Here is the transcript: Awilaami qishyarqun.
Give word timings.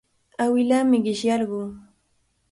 Awilaami 0.43 0.99
qishyarqun. 1.07 1.69